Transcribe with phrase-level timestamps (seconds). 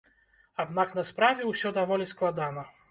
[0.63, 2.69] Аднак на справе ўсё даволі складана.